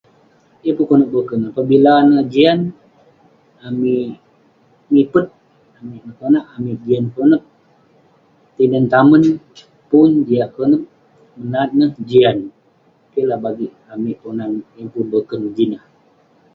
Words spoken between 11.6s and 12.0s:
neh,